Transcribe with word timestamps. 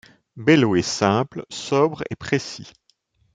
Bello 0.35 0.75
est 0.75 0.81
simple, 0.81 1.45
sobre 1.51 2.01
et 2.09 2.15
précis. 2.15 2.73